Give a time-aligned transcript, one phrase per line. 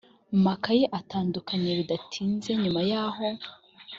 [0.45, 3.23] makayi atandukanye bidatinze nyuma yaho